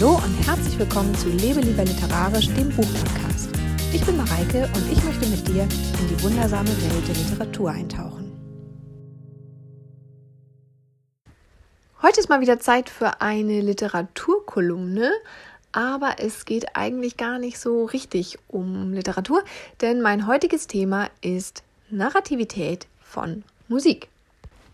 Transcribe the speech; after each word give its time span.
Hallo 0.00 0.14
und 0.14 0.46
herzlich 0.46 0.78
willkommen 0.78 1.14
zu 1.14 1.28
Lebe 1.28 1.60
lieber 1.60 1.84
literarisch, 1.84 2.46
dem 2.54 2.70
Buchpodcast. 2.70 3.50
Ich 3.92 4.02
bin 4.06 4.16
Mareike 4.16 4.66
und 4.74 4.90
ich 4.90 5.04
möchte 5.04 5.26
mit 5.26 5.46
dir 5.46 5.64
in 5.64 6.08
die 6.08 6.22
wundersame 6.22 6.70
Welt 6.70 7.06
der 7.06 7.14
Literatur 7.14 7.70
eintauchen. 7.70 8.32
Heute 12.00 12.18
ist 12.18 12.30
mal 12.30 12.40
wieder 12.40 12.58
Zeit 12.58 12.88
für 12.88 13.20
eine 13.20 13.60
Literaturkolumne, 13.60 15.10
aber 15.72 16.14
es 16.16 16.46
geht 16.46 16.76
eigentlich 16.76 17.18
gar 17.18 17.38
nicht 17.38 17.58
so 17.58 17.84
richtig 17.84 18.38
um 18.48 18.94
Literatur, 18.94 19.44
denn 19.82 20.00
mein 20.00 20.26
heutiges 20.26 20.66
Thema 20.66 21.10
ist 21.20 21.62
Narrativität 21.90 22.86
von 23.02 23.44
Musik. 23.68 24.08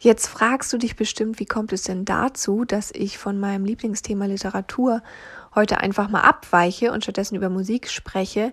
Jetzt 0.06 0.28
fragst 0.28 0.72
du 0.72 0.78
dich 0.78 0.94
bestimmt, 0.94 1.40
wie 1.40 1.46
kommt 1.46 1.72
es 1.72 1.82
denn 1.82 2.04
dazu, 2.04 2.64
dass 2.64 2.92
ich 2.92 3.18
von 3.18 3.40
meinem 3.40 3.64
Lieblingsthema 3.64 4.26
Literatur 4.26 5.02
heute 5.52 5.78
einfach 5.78 6.08
mal 6.08 6.20
abweiche 6.20 6.92
und 6.92 7.02
stattdessen 7.02 7.34
über 7.34 7.50
Musik 7.50 7.90
spreche. 7.90 8.52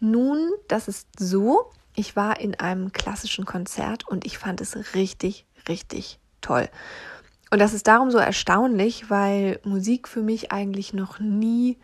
Nun, 0.00 0.48
das 0.66 0.88
ist 0.88 1.06
so, 1.18 1.70
ich 1.94 2.16
war 2.16 2.40
in 2.40 2.54
einem 2.54 2.92
klassischen 2.92 3.44
Konzert 3.44 4.08
und 4.08 4.24
ich 4.24 4.38
fand 4.38 4.62
es 4.62 4.94
richtig, 4.94 5.44
richtig 5.68 6.20
toll. 6.40 6.70
Und 7.50 7.58
das 7.58 7.74
ist 7.74 7.86
darum 7.86 8.10
so 8.10 8.16
erstaunlich, 8.16 9.10
weil 9.10 9.60
Musik 9.62 10.08
für 10.08 10.22
mich 10.22 10.52
eigentlich 10.52 10.94
noch 10.94 11.20
nie 11.20 11.76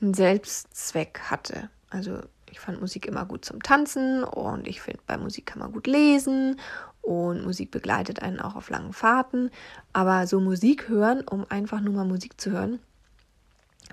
einen 0.00 0.14
Selbstzweck 0.14 1.22
hatte. 1.24 1.70
Also 1.88 2.20
ich 2.48 2.60
fand 2.60 2.80
Musik 2.80 3.06
immer 3.06 3.26
gut 3.26 3.44
zum 3.44 3.64
Tanzen 3.64 4.22
und 4.22 4.68
ich 4.68 4.80
finde, 4.80 5.00
bei 5.08 5.16
Musik 5.16 5.46
kann 5.46 5.58
man 5.58 5.72
gut 5.72 5.88
lesen 5.88 6.60
und 7.02 7.44
Musik 7.44 7.70
begleitet 7.70 8.22
einen 8.22 8.40
auch 8.40 8.56
auf 8.56 8.70
langen 8.70 8.92
Fahrten. 8.92 9.50
Aber 9.92 10.26
so 10.26 10.40
Musik 10.40 10.88
hören, 10.88 11.22
um 11.28 11.46
einfach 11.48 11.80
nur 11.80 11.94
mal 11.94 12.04
Musik 12.04 12.40
zu 12.40 12.50
hören, 12.50 12.80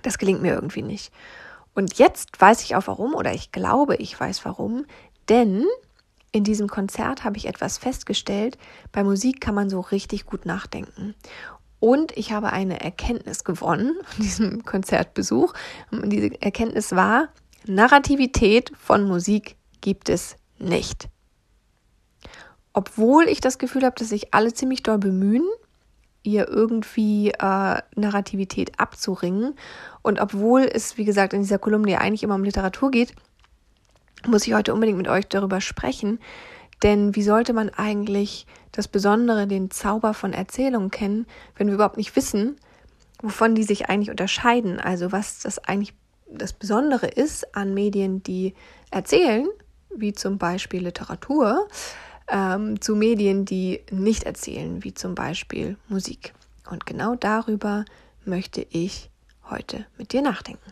das 0.04 0.18
gelingt 0.18 0.42
mir 0.42 0.54
irgendwie 0.54 0.84
nicht. 0.84 1.12
Und 1.74 1.98
jetzt 1.98 2.40
weiß 2.40 2.64
ich 2.64 2.76
auch 2.76 2.88
warum 2.88 3.14
oder 3.14 3.34
ich 3.34 3.52
glaube, 3.52 3.96
ich 3.98 4.20
weiß 4.20 4.46
warum, 4.46 4.86
denn 5.30 5.66
in 6.32 6.44
diesem 6.44 6.68
Konzert 6.68 7.24
habe 7.24 7.38
ich 7.38 7.48
etwas 7.48 7.78
festgestellt. 7.78 8.58
Bei 8.92 9.04
Musik 9.04 9.42
kann 9.42 9.56
man 9.56 9.70
so 9.70 9.80
richtig 9.80 10.26
gut 10.26 10.46
nachdenken. 10.46 11.16
Und 11.80 12.16
ich 12.18 12.32
habe 12.32 12.52
eine 12.52 12.82
Erkenntnis 12.82 13.44
gewonnen 13.44 13.96
von 14.04 14.24
diesem 14.24 14.66
Konzertbesuch. 14.66 15.54
Und 15.92 16.10
diese 16.10 16.42
Erkenntnis 16.42 16.92
war, 16.92 17.30
Narrativität 17.66 18.72
von 18.78 19.08
Musik 19.08 19.56
gibt 19.82 20.10
es 20.10 20.36
nicht. 20.58 21.10
Obwohl 22.78 23.24
ich 23.28 23.42
das 23.42 23.58
Gefühl 23.58 23.84
habe, 23.84 23.96
dass 23.98 24.10
sich 24.10 24.36
alle 24.36 24.54
ziemlich 24.54 24.84
doll 24.84 25.00
bemühen, 25.00 25.48
ihr 26.22 26.48
irgendwie 26.48 27.32
äh, 27.32 27.82
Narrativität 27.96 28.80
abzuringen. 28.80 29.56
Und 30.04 30.22
obwohl 30.22 30.62
es, 30.62 30.96
wie 30.96 31.04
gesagt, 31.04 31.34
in 31.34 31.42
dieser 31.42 31.58
Kolumne 31.58 31.94
ja 31.94 31.98
eigentlich 31.98 32.22
immer 32.22 32.36
um 32.36 32.44
Literatur 32.44 32.92
geht, 32.92 33.16
muss 34.28 34.46
ich 34.46 34.54
heute 34.54 34.76
unbedingt 34.76 35.00
mit 35.00 35.08
euch 35.08 35.28
darüber 35.28 35.60
sprechen. 35.60 36.20
Denn 36.84 37.16
wie 37.16 37.24
sollte 37.24 37.52
man 37.52 37.72
eigentlich 37.72 38.46
das 38.74 38.88
Besondere, 38.88 39.48
den 39.48 39.72
Zauber 39.72 40.14
von 40.14 40.32
Erzählungen 40.32 40.92
kennen, 40.92 41.26
wenn 41.56 41.66
wir 41.66 41.74
überhaupt 41.74 41.98
nicht 41.98 42.16
wissen, 42.16 42.58
wovon 43.24 43.56
die 43.56 43.64
sich 43.64 43.90
eigentlich 43.90 44.12
unterscheiden? 44.12 44.80
Also 44.80 45.12
was 45.12 45.40
das 45.40 45.58
eigentlich 45.58 45.96
das 46.30 46.54
Besondere 46.54 47.08
ist 47.08 47.56
an 47.56 47.74
Medien, 47.74 48.22
die 48.22 48.54
erzählen, 48.92 49.48
wie 49.90 50.14
zum 50.14 50.38
Beispiel 50.38 50.84
Literatur, 50.84 51.68
ähm, 52.30 52.82
zu 52.82 52.96
Medien, 52.96 53.46
die 53.46 53.82
nicht 53.92 54.24
erzählen, 54.24 54.84
wie 54.84 54.94
zum 54.94 55.16
Beispiel 55.16 55.78
Musik. 55.88 56.34
Und 56.70 56.86
genau 56.86 57.16
darüber 57.16 57.86
möchte 58.26 58.66
ich 58.70 59.10
heute 59.50 59.86
mit 59.98 60.14
dir 60.14 60.22
nachdenken. 60.22 60.72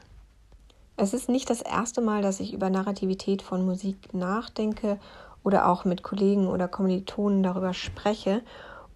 Es 0.98 1.14
ist 1.14 1.30
nicht 1.30 1.50
das 1.50 1.62
erste 1.62 2.02
Mal, 2.02 2.22
dass 2.22 2.40
ich 2.40 2.54
über 2.54 2.70
Narrativität 2.70 3.42
von 3.42 3.66
Musik 3.66 4.14
nachdenke 4.14 5.00
oder 5.44 5.68
auch 5.68 5.86
mit 5.86 6.04
Kollegen 6.04 6.48
oder 6.48 6.68
Kommilitonen 6.68 7.44
darüber 7.44 7.74
spreche. 7.74 8.42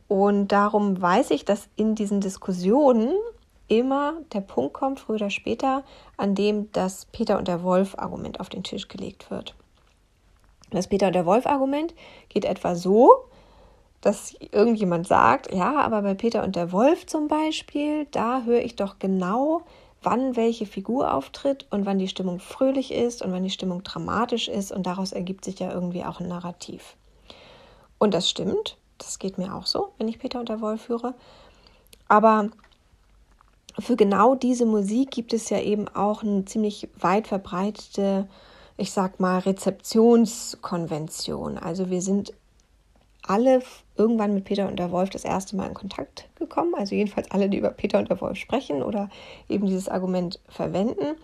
Und 0.08 0.48
darum 0.50 1.02
weiß 1.02 1.31
ich, 1.31 1.46
dass 1.46 1.68
in 1.75 1.96
diesen 1.96 2.22
Diskussionen 2.22 3.14
immer 3.68 4.14
der 4.34 4.42
Punkt 4.42 4.74
kommt, 4.74 5.00
früher 5.00 5.16
oder 5.16 5.30
später, 5.30 5.84
an 6.18 6.36
dem 6.36 6.72
das 6.72 7.06
Peter 7.06 7.38
und 7.38 7.48
der 7.48 7.64
Wolf-Argument 7.64 8.40
auf 8.40 8.50
den 8.50 8.64
Tisch 8.64 8.88
gelegt 8.88 9.30
wird. 9.30 9.56
Das 10.72 10.88
Peter 10.88 11.07
und 11.07 11.13
der 11.13 11.25
Wolf-Argument 11.25 11.94
geht 12.30 12.46
etwa 12.46 12.75
so, 12.75 13.25
dass 14.02 14.35
irgendjemand 14.52 15.07
sagt, 15.07 15.53
ja, 15.53 15.81
aber 15.81 16.02
bei 16.02 16.13
Peter 16.13 16.44
und 16.44 16.56
der 16.56 16.72
Wolf 16.72 17.06
zum 17.06 17.28
Beispiel, 17.28 18.06
da 18.12 18.44
höre 18.44 18.62
ich 18.62 18.75
doch 18.75 19.00
genau, 19.00 19.63
wann 20.02 20.35
welche 20.38 20.66
Figur 20.66 21.13
auftritt 21.13 21.66
und 21.72 21.85
wann 21.85 22.00
die 22.00 22.07
Stimmung 22.07 22.40
fröhlich 22.40 22.91
ist 22.94 23.22
und 23.22 23.31
wann 23.34 23.44
die 23.44 23.50
Stimmung 23.50 23.84
dramatisch 23.84 24.47
ist 24.47 24.72
und 24.72 24.85
daraus 24.85 25.12
ergibt 25.12 25.44
sich 25.44 25.59
ja 25.59 25.72
irgendwie 25.72 26.06
auch 26.06 26.22
ein 26.22 26.30
Narrativ. 26.30 26.96
Und 27.97 28.13
das 28.13 28.30
stimmt, 28.30 28.78
das 28.97 29.19
geht 29.19 29.38
mir 29.38 29.53
auch 29.53 29.66
so, 29.66 29.90
wenn 29.97 30.07
ich 30.07 30.19
Peter 30.19 30.40
und 30.40 30.47
der 30.47 30.62
Wolf 30.62 30.88
höre. 30.88 31.13
Aber 32.07 32.50
für 33.78 33.97
genau 33.97 34.36
diese 34.36 34.66
Musik 34.66 35.12
gibt 35.12 35.34
es 35.34 35.50
ja 35.50 35.59
eben 35.59 35.88
auch 35.90 36.24
eine 36.24 36.46
ziemlich 36.46 36.88
weit 36.97 37.28
verbreitete, 37.28 38.28
ich 38.80 38.92
sag 38.92 39.20
mal, 39.20 39.40
Rezeptionskonvention. 39.40 41.58
Also 41.58 41.90
wir 41.90 42.02
sind 42.02 42.34
alle 43.22 43.62
irgendwann 43.96 44.34
mit 44.34 44.46
Peter 44.46 44.68
und 44.68 44.80
der 44.80 44.92
Wolf 44.92 45.10
das 45.10 45.26
erste 45.26 45.56
Mal 45.56 45.68
in 45.68 45.74
Kontakt 45.74 46.30
gekommen. 46.36 46.76
Also 46.76 46.96
jedenfalls 46.96 47.32
alle, 47.32 47.50
die 47.50 47.58
über 47.58 47.72
Peter 47.72 48.00
und 48.00 48.10
der 48.10 48.22
Wolf 48.22 48.38
sprechen 48.38 48.82
oder 48.82 49.10
eben 49.48 49.68
dieses 49.68 49.90
Argument 49.90 50.40
verwenden. 50.48 51.18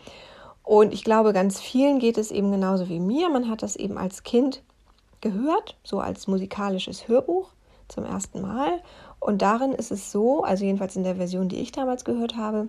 Und 0.63 0.93
ich 0.93 1.03
glaube, 1.03 1.33
ganz 1.33 1.61
vielen 1.61 1.99
geht 1.99 2.17
es 2.17 2.31
eben 2.31 2.51
genauso 2.51 2.89
wie 2.89 2.99
mir. 2.99 3.29
Man 3.29 3.49
hat 3.49 3.63
das 3.63 3.75
eben 3.75 3.97
als 3.97 4.23
Kind 4.23 4.61
gehört, 5.21 5.77
so 5.83 5.99
als 5.99 6.27
musikalisches 6.27 7.07
Hörbuch 7.07 7.49
zum 7.87 8.03
ersten 8.03 8.41
Mal. 8.41 8.81
Und 9.19 9.41
darin 9.41 9.71
ist 9.71 9.91
es 9.91 10.11
so, 10.11 10.43
also 10.43 10.65
jedenfalls 10.65 10.95
in 10.95 11.03
der 11.03 11.15
Version, 11.15 11.49
die 11.49 11.61
ich 11.61 11.71
damals 11.71 12.03
gehört 12.03 12.35
habe, 12.35 12.67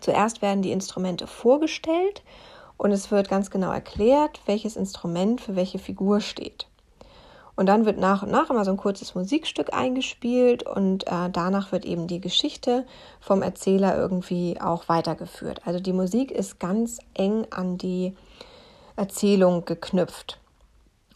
zuerst 0.00 0.42
werden 0.42 0.62
die 0.62 0.72
Instrumente 0.72 1.26
vorgestellt 1.26 2.22
und 2.78 2.92
es 2.92 3.10
wird 3.10 3.28
ganz 3.28 3.50
genau 3.50 3.70
erklärt, 3.70 4.40
welches 4.46 4.76
Instrument 4.76 5.40
für 5.42 5.56
welche 5.56 5.78
Figur 5.78 6.20
steht. 6.20 6.66
Und 7.56 7.66
dann 7.66 7.84
wird 7.84 7.98
nach 7.98 8.22
und 8.22 8.30
nach 8.30 8.50
immer 8.50 8.64
so 8.64 8.70
ein 8.70 8.76
kurzes 8.76 9.16
Musikstück 9.16 9.74
eingespielt 9.74 10.62
und 10.62 11.08
äh, 11.08 11.28
danach 11.30 11.72
wird 11.72 11.84
eben 11.84 12.06
die 12.06 12.20
Geschichte 12.20 12.86
vom 13.20 13.42
Erzähler 13.42 13.98
irgendwie 13.98 14.60
auch 14.60 14.88
weitergeführt. 14.88 15.62
Also 15.64 15.80
die 15.80 15.92
Musik 15.92 16.30
ist 16.30 16.60
ganz 16.60 17.00
eng 17.14 17.48
an 17.50 17.76
die 17.76 18.14
Erzählung 18.94 19.64
geknüpft. 19.64 20.38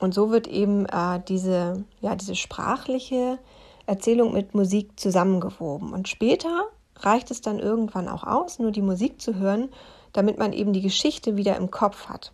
Und 0.01 0.15
so 0.15 0.33
wird 0.33 0.49
eben 0.49 0.87
äh, 0.87 1.21
diese, 1.29 1.85
ja, 2.01 2.17
diese 2.17 2.35
sprachliche 2.35 3.39
Erzählung 3.87 4.33
mit 4.33 4.53
Musik 4.53 4.99
zusammengewoben. 4.99 5.93
Und 5.93 6.09
später 6.09 6.65
reicht 6.97 7.31
es 7.31 7.41
dann 7.41 7.61
irgendwann 7.61 8.09
auch 8.09 8.25
aus, 8.25 8.59
nur 8.59 8.73
die 8.73 8.83
Musik 8.83 9.21
zu 9.21 9.37
hören, 9.37 9.69
damit 10.13 10.39
man 10.39 10.53
eben 10.53 10.73
die 10.73 10.83
Geschichte 10.83 11.37
wieder 11.37 11.57
im 11.57 11.71
Kopf 11.71 12.07
hat. 12.09 12.33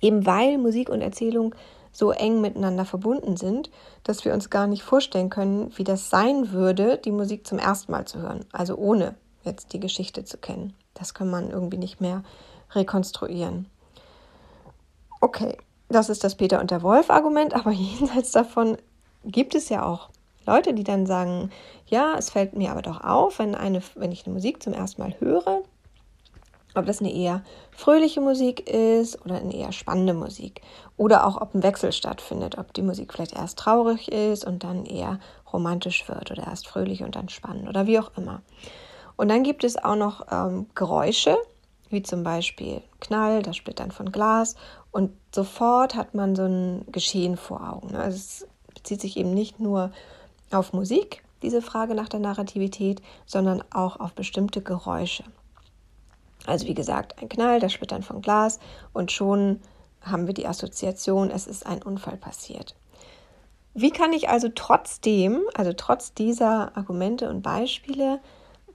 Eben 0.00 0.24
weil 0.26 0.58
Musik 0.58 0.88
und 0.88 1.02
Erzählung 1.02 1.54
so 1.92 2.12
eng 2.12 2.40
miteinander 2.40 2.84
verbunden 2.84 3.36
sind, 3.36 3.70
dass 4.04 4.24
wir 4.24 4.32
uns 4.32 4.50
gar 4.50 4.66
nicht 4.66 4.82
vorstellen 4.82 5.30
können, 5.30 5.76
wie 5.76 5.84
das 5.84 6.08
sein 6.08 6.52
würde, 6.52 6.98
die 6.98 7.10
Musik 7.10 7.46
zum 7.46 7.58
ersten 7.58 7.92
Mal 7.92 8.06
zu 8.06 8.20
hören, 8.20 8.44
also 8.52 8.76
ohne 8.76 9.14
jetzt 9.42 9.72
die 9.72 9.80
Geschichte 9.80 10.24
zu 10.24 10.38
kennen. 10.38 10.74
Das 10.94 11.14
kann 11.14 11.30
man 11.30 11.50
irgendwie 11.50 11.78
nicht 11.78 12.00
mehr 12.00 12.22
rekonstruieren. 12.72 13.66
Okay, 15.20 15.56
das 15.88 16.08
ist 16.08 16.24
das 16.24 16.36
Peter 16.36 16.60
und 16.60 16.70
der 16.70 16.82
Wolf 16.82 17.10
Argument, 17.10 17.54
aber 17.54 17.70
jenseits 17.72 18.32
davon 18.32 18.78
gibt 19.24 19.54
es 19.54 19.68
ja 19.68 19.84
auch 19.84 20.08
Leute, 20.46 20.72
die 20.72 20.84
dann 20.84 21.06
sagen, 21.06 21.50
ja, 21.86 22.14
es 22.16 22.30
fällt 22.30 22.54
mir 22.54 22.70
aber 22.70 22.82
doch 22.82 23.02
auf, 23.02 23.38
wenn, 23.38 23.54
eine, 23.54 23.82
wenn 23.94 24.12
ich 24.12 24.24
eine 24.24 24.34
Musik 24.34 24.62
zum 24.62 24.72
ersten 24.72 25.02
Mal 25.02 25.14
höre, 25.20 25.62
ob 26.74 26.86
das 26.86 27.00
eine 27.00 27.12
eher 27.12 27.42
fröhliche 27.70 28.20
Musik 28.20 28.68
ist 28.68 29.24
oder 29.24 29.36
eine 29.36 29.54
eher 29.54 29.72
spannende 29.72 30.14
Musik. 30.14 30.62
Oder 30.96 31.26
auch, 31.26 31.40
ob 31.40 31.54
ein 31.54 31.62
Wechsel 31.62 31.92
stattfindet, 31.92 32.58
ob 32.58 32.72
die 32.72 32.82
Musik 32.82 33.12
vielleicht 33.12 33.34
erst 33.34 33.58
traurig 33.58 34.10
ist 34.10 34.44
und 34.44 34.64
dann 34.64 34.84
eher 34.84 35.18
romantisch 35.52 36.08
wird 36.08 36.30
oder 36.30 36.46
erst 36.46 36.68
fröhlich 36.68 37.02
und 37.02 37.16
dann 37.16 37.28
spannend 37.28 37.68
oder 37.68 37.86
wie 37.86 37.98
auch 37.98 38.10
immer. 38.16 38.42
Und 39.16 39.28
dann 39.28 39.42
gibt 39.42 39.64
es 39.64 39.76
auch 39.76 39.96
noch 39.96 40.26
ähm, 40.30 40.66
Geräusche, 40.74 41.36
wie 41.90 42.02
zum 42.02 42.22
Beispiel 42.22 42.82
Knall, 43.00 43.42
das 43.42 43.56
Splittern 43.56 43.90
von 43.90 44.12
Glas 44.12 44.56
und 44.92 45.12
sofort 45.34 45.94
hat 45.94 46.14
man 46.14 46.36
so 46.36 46.42
ein 46.42 46.84
Geschehen 46.90 47.36
vor 47.36 47.68
Augen. 47.68 47.94
Also 47.96 48.16
es 48.16 48.46
bezieht 48.74 49.00
sich 49.00 49.16
eben 49.16 49.34
nicht 49.34 49.60
nur 49.60 49.90
auf 50.50 50.72
Musik, 50.72 51.22
diese 51.42 51.62
Frage 51.62 51.94
nach 51.94 52.08
der 52.08 52.20
Narrativität, 52.20 53.02
sondern 53.26 53.62
auch 53.72 53.98
auf 53.98 54.12
bestimmte 54.12 54.62
Geräusche. 54.62 55.24
Also 56.50 56.66
wie 56.66 56.74
gesagt, 56.74 57.22
ein 57.22 57.28
Knall, 57.28 57.60
das 57.60 57.72
Splittern 57.72 58.02
von 58.02 58.22
Glas 58.22 58.58
und 58.92 59.12
schon 59.12 59.60
haben 60.00 60.26
wir 60.26 60.34
die 60.34 60.46
Assoziation, 60.46 61.30
es 61.30 61.46
ist 61.46 61.64
ein 61.64 61.82
Unfall 61.82 62.16
passiert. 62.16 62.74
Wie 63.72 63.90
kann 63.90 64.12
ich 64.12 64.28
also 64.28 64.48
trotzdem, 64.52 65.42
also 65.54 65.72
trotz 65.72 66.12
dieser 66.12 66.76
Argumente 66.76 67.28
und 67.30 67.42
Beispiele, 67.42 68.18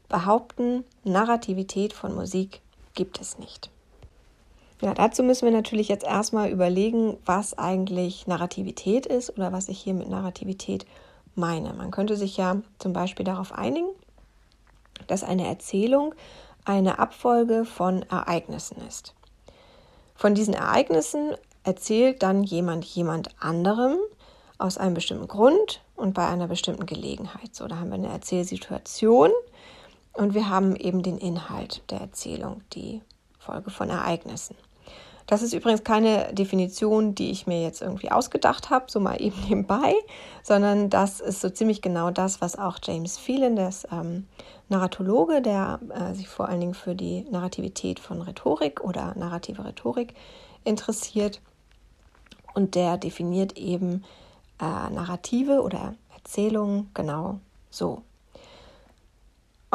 behaupten, 0.07 0.85
Narrativität 1.03 1.91
von 1.91 2.15
Musik 2.15 2.61
gibt 2.93 3.19
es 3.19 3.39
nicht. 3.39 3.69
Ja, 4.81 4.93
dazu 4.93 5.23
müssen 5.23 5.45
wir 5.45 5.51
natürlich 5.51 5.89
jetzt 5.89 6.05
erstmal 6.05 6.49
überlegen, 6.49 7.17
was 7.25 7.57
eigentlich 7.57 8.25
Narrativität 8.27 9.05
ist 9.05 9.37
oder 9.37 9.51
was 9.51 9.67
ich 9.67 9.79
hier 9.79 9.93
mit 9.93 10.09
Narrativität 10.09 10.85
meine. 11.33 11.73
Man 11.73 11.91
könnte 11.91 12.15
sich 12.15 12.37
ja 12.37 12.61
zum 12.79 12.93
Beispiel 12.93 13.25
darauf 13.25 13.51
einigen, 13.51 13.89
dass 15.07 15.23
eine 15.23 15.47
Erzählung 15.47 16.13
eine 16.65 16.99
Abfolge 16.99 17.65
von 17.65 18.03
Ereignissen 18.03 18.77
ist. 18.87 19.13
Von 20.15 20.35
diesen 20.35 20.53
Ereignissen 20.53 21.35
erzählt 21.63 22.23
dann 22.23 22.43
jemand 22.43 22.85
jemand 22.85 23.29
anderem 23.39 23.97
aus 24.57 24.77
einem 24.77 24.93
bestimmten 24.93 25.27
Grund 25.27 25.81
und 25.95 26.13
bei 26.13 26.27
einer 26.27 26.47
bestimmten 26.47 26.85
Gelegenheit. 26.85 27.55
So, 27.55 27.67
da 27.67 27.77
haben 27.77 27.89
wir 27.89 27.95
eine 27.95 28.11
Erzählsituation 28.11 29.31
und 30.13 30.33
wir 30.33 30.49
haben 30.49 30.75
eben 30.75 31.03
den 31.03 31.17
Inhalt 31.17 31.83
der 31.91 31.99
Erzählung, 32.01 32.61
die 32.73 33.01
Folge 33.37 33.69
von 33.69 33.89
Ereignissen. 33.89 34.55
Das 35.27 35.41
ist 35.41 35.53
übrigens 35.53 35.83
keine 35.83 36.33
Definition, 36.33 37.15
die 37.15 37.31
ich 37.31 37.47
mir 37.47 37.61
jetzt 37.63 37.81
irgendwie 37.81 38.11
ausgedacht 38.11 38.69
habe, 38.69 38.85
so 38.89 38.99
mal 38.99 39.15
eben 39.21 39.39
nebenbei, 39.47 39.95
sondern 40.43 40.89
das 40.89 41.19
ist 41.19 41.41
so 41.41 41.49
ziemlich 41.49 41.81
genau 41.81 42.11
das, 42.11 42.41
was 42.41 42.57
auch 42.57 42.77
James 42.83 43.17
Phelan, 43.17 43.55
der 43.55 43.71
ähm, 43.91 44.27
Narratologe, 44.69 45.41
der 45.41 45.79
äh, 45.93 46.13
sich 46.13 46.27
vor 46.27 46.49
allen 46.49 46.59
Dingen 46.59 46.73
für 46.73 46.95
die 46.95 47.25
Narrativität 47.31 47.99
von 47.99 48.21
Rhetorik 48.21 48.81
oder 48.83 49.13
narrative 49.15 49.65
Rhetorik 49.65 50.13
interessiert, 50.63 51.41
und 52.55 52.73
der 52.73 52.97
definiert 52.97 53.57
eben 53.57 54.03
äh, 54.59 54.89
Narrative 54.89 55.61
oder 55.61 55.93
Erzählungen 56.15 56.89
genau 56.95 57.39
so. 57.69 58.01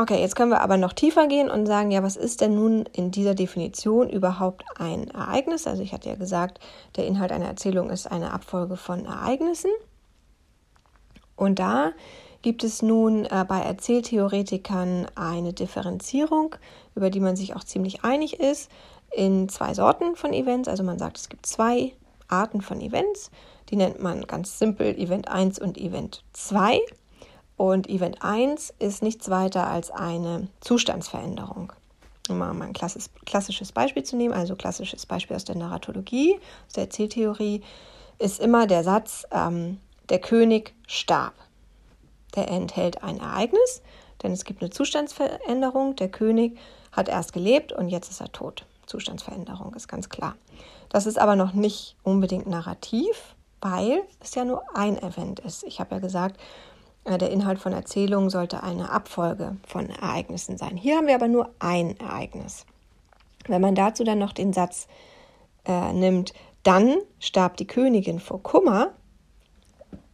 Okay, 0.01 0.19
jetzt 0.19 0.35
können 0.35 0.51
wir 0.51 0.63
aber 0.63 0.79
noch 0.79 0.95
tiefer 0.95 1.27
gehen 1.27 1.51
und 1.51 1.67
sagen, 1.67 1.91
ja, 1.91 2.03
was 2.03 2.17
ist 2.17 2.41
denn 2.41 2.55
nun 2.55 2.87
in 2.95 3.11
dieser 3.11 3.35
Definition 3.35 4.09
überhaupt 4.09 4.65
ein 4.79 5.09
Ereignis? 5.09 5.67
Also 5.67 5.83
ich 5.83 5.93
hatte 5.93 6.09
ja 6.09 6.15
gesagt, 6.15 6.59
der 6.97 7.07
Inhalt 7.07 7.33
einer 7.33 7.45
Erzählung 7.45 7.91
ist 7.91 8.11
eine 8.11 8.33
Abfolge 8.33 8.79
von 8.79 9.05
Ereignissen. 9.05 9.71
Und 11.37 11.59
da 11.59 11.93
gibt 12.41 12.65
es 12.65 12.81
nun 12.81 13.27
äh, 13.27 13.45
bei 13.47 13.61
Erzähltheoretikern 13.61 15.07
eine 15.17 15.53
Differenzierung, 15.53 16.55
über 16.95 17.11
die 17.11 17.21
man 17.21 17.37
sich 17.37 17.55
auch 17.55 17.65
ziemlich 17.65 18.03
einig 18.03 18.41
ist, 18.41 18.71
in 19.15 19.51
zwei 19.51 19.75
Sorten 19.75 20.17
von 20.17 20.33
Events. 20.33 20.67
Also 20.67 20.83
man 20.83 20.99
sagt, 20.99 21.19
es 21.19 21.29
gibt 21.29 21.45
zwei 21.45 21.93
Arten 22.27 22.63
von 22.63 22.81
Events. 22.81 23.31
Die 23.69 23.77
nennt 23.77 24.03
man 24.03 24.23
ganz 24.23 24.59
simpel 24.59 24.99
Event 24.99 25.29
1 25.29 25.59
und 25.59 25.77
Event 25.77 26.25
2. 26.33 26.81
Und 27.61 27.91
Event 27.91 28.23
1 28.23 28.73
ist 28.79 29.03
nichts 29.03 29.29
weiter 29.29 29.67
als 29.67 29.91
eine 29.91 30.49
Zustandsveränderung. 30.61 31.75
Um 32.31 32.39
mal 32.39 32.59
ein 32.59 32.73
klassisches 32.73 33.73
Beispiel 33.73 34.03
zu 34.03 34.17
nehmen, 34.17 34.33
also 34.33 34.57
klassisches 34.57 35.05
Beispiel 35.05 35.37
aus 35.37 35.45
der 35.45 35.57
Narratologie, 35.57 36.41
aus 36.67 36.73
der 36.73 36.85
Erzähltheorie, 36.85 37.63
ist 38.19 38.41
immer 38.41 38.67
der 38.67 38.83
Satz, 38.83 39.27
ähm, 39.31 39.79
der 40.09 40.21
König 40.21 40.73
starb. 40.87 41.35
Der 42.35 42.49
enthält 42.49 43.05
ein 43.05 43.21
Ereignis, 43.21 43.83
denn 44.23 44.33
es 44.33 44.45
gibt 44.45 44.63
eine 44.63 44.71
Zustandsveränderung. 44.71 45.97
Der 45.97 46.09
König 46.09 46.57
hat 46.93 47.11
erst 47.11 47.35
gelebt 47.35 47.73
und 47.73 47.91
jetzt 47.91 48.11
ist 48.11 48.23
er 48.23 48.33
tot. 48.33 48.65
Zustandsveränderung 48.87 49.75
ist 49.75 49.87
ganz 49.87 50.09
klar. 50.09 50.35
Das 50.89 51.05
ist 51.05 51.19
aber 51.19 51.37
noch 51.37 51.53
nicht 51.53 51.97
unbedingt 52.05 52.47
narrativ, 52.47 53.35
weil 53.61 54.03
es 54.21 54.35
ja 54.35 54.47
nur 54.47 54.63
ein 54.75 54.97
Event 55.03 55.41
ist. 55.41 55.63
Ich 55.65 55.79
habe 55.79 55.97
ja 55.97 56.01
gesagt, 56.01 56.41
der 57.07 57.31
Inhalt 57.31 57.59
von 57.59 57.73
Erzählungen 57.73 58.31
sollte 58.31 58.63
eine 58.63 58.91
Abfolge 58.91 59.57
von 59.67 59.89
Ereignissen 59.89 60.59
sein. 60.59 60.77
Hier 60.77 60.97
haben 60.97 61.07
wir 61.07 61.15
aber 61.15 61.29
nur 61.29 61.51
ein 61.59 61.99
Ereignis. 61.99 62.67
Wenn 63.47 63.63
man 63.63 63.75
dazu 63.75 64.05
dann 64.05 64.19
noch 64.19 64.33
den 64.33 64.53
Satz 64.53 64.87
äh, 65.67 65.93
nimmt, 65.93 66.35
dann 66.63 66.99
starb 67.19 67.57
die 67.57 67.67
Königin 67.67 68.21
vor 68.21 68.43
Kummer, 68.43 68.93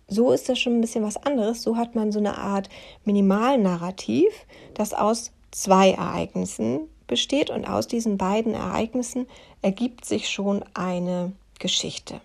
so 0.08 0.30
ist 0.30 0.48
das 0.48 0.58
schon 0.58 0.78
ein 0.78 0.80
bisschen 0.80 1.04
was 1.04 1.16
anderes. 1.16 1.62
So 1.62 1.76
hat 1.76 1.94
man 1.94 2.12
so 2.12 2.18
eine 2.18 2.38
Art 2.38 2.68
Minimalnarrativ, 3.04 4.32
das 4.74 4.94
aus 4.94 5.32
zwei 5.50 5.90
Ereignissen 5.90 6.88
besteht 7.06 7.50
und 7.50 7.66
aus 7.66 7.86
diesen 7.86 8.18
beiden 8.18 8.54
Ereignissen 8.54 9.26
ergibt 9.62 10.04
sich 10.04 10.28
schon 10.28 10.64
eine 10.74 11.32
Geschichte. 11.58 12.20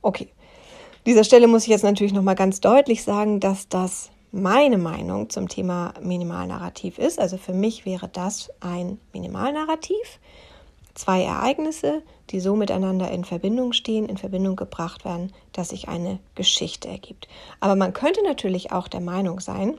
Okay, 0.00 0.28
dieser 1.06 1.24
Stelle 1.24 1.46
muss 1.46 1.64
ich 1.64 1.68
jetzt 1.68 1.84
natürlich 1.84 2.12
noch 2.12 2.22
mal 2.22 2.34
ganz 2.34 2.60
deutlich 2.60 3.02
sagen, 3.02 3.40
dass 3.40 3.68
das 3.68 4.10
meine 4.32 4.78
Meinung 4.78 5.30
zum 5.30 5.48
Thema 5.48 5.94
Minimalnarrativ 6.00 6.98
ist. 6.98 7.20
Also 7.20 7.36
für 7.36 7.52
mich 7.52 7.86
wäre 7.86 8.08
das 8.08 8.50
ein 8.60 8.98
Minimalnarrativ. 9.12 10.18
Zwei 10.94 11.22
Ereignisse, 11.22 12.02
die 12.30 12.40
so 12.40 12.56
miteinander 12.56 13.10
in 13.10 13.24
Verbindung 13.24 13.72
stehen, 13.72 14.08
in 14.08 14.16
Verbindung 14.16 14.56
gebracht 14.56 15.04
werden, 15.04 15.32
dass 15.52 15.70
sich 15.70 15.88
eine 15.88 16.18
Geschichte 16.34 16.88
ergibt. 16.88 17.28
Aber 17.60 17.76
man 17.76 17.92
könnte 17.92 18.22
natürlich 18.24 18.72
auch 18.72 18.88
der 18.88 19.00
Meinung 19.00 19.40
sein, 19.40 19.76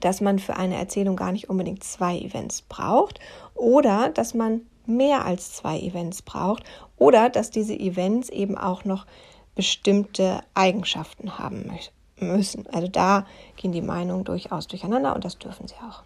dass 0.00 0.20
man 0.20 0.38
für 0.38 0.56
eine 0.56 0.76
Erzählung 0.76 1.16
gar 1.16 1.32
nicht 1.32 1.50
unbedingt 1.50 1.84
zwei 1.84 2.18
Events 2.18 2.62
braucht 2.62 3.20
oder 3.54 4.08
dass 4.08 4.34
man 4.34 4.62
mehr 4.86 5.24
als 5.24 5.52
zwei 5.52 5.78
Events 5.78 6.22
braucht 6.22 6.64
oder 6.96 7.28
dass 7.28 7.50
diese 7.50 7.74
Events 7.74 8.28
eben 8.30 8.56
auch 8.56 8.84
noch 8.84 9.06
bestimmte 9.54 10.40
Eigenschaften 10.54 11.38
haben 11.38 11.70
müssen. 12.18 12.66
Also 12.72 12.88
da 12.88 13.26
gehen 13.56 13.72
die 13.72 13.82
Meinungen 13.82 14.24
durchaus 14.24 14.66
durcheinander 14.66 15.14
und 15.14 15.24
das 15.24 15.38
dürfen 15.38 15.68
sie 15.68 15.74
auch. 15.76 16.02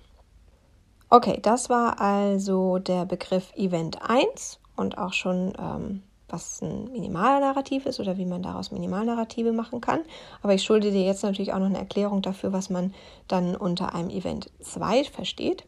Okay, 1.10 1.38
das 1.40 1.70
war 1.70 2.00
also 2.00 2.78
der 2.78 3.04
Begriff 3.04 3.52
Event 3.54 3.98
1 4.02 4.58
und 4.74 4.98
auch 4.98 5.12
schon, 5.12 5.52
ähm, 5.58 6.02
was 6.28 6.60
ein 6.62 6.90
Minimalnarrativ 6.90 7.86
ist 7.86 8.00
oder 8.00 8.16
wie 8.16 8.26
man 8.26 8.42
daraus 8.42 8.72
Minimalnarrative 8.72 9.52
machen 9.52 9.80
kann. 9.80 10.00
Aber 10.42 10.54
ich 10.54 10.64
schulde 10.64 10.90
dir 10.90 11.04
jetzt 11.04 11.22
natürlich 11.22 11.52
auch 11.52 11.58
noch 11.58 11.66
eine 11.66 11.78
Erklärung 11.78 12.22
dafür, 12.22 12.52
was 12.52 12.70
man 12.70 12.94
dann 13.28 13.54
unter 13.54 13.94
einem 13.94 14.10
Event 14.10 14.50
2 14.60 15.04
versteht. 15.04 15.64